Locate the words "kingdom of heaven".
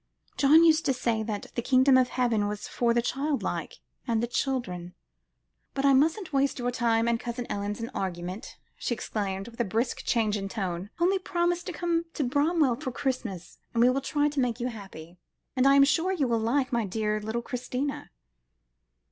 1.61-2.47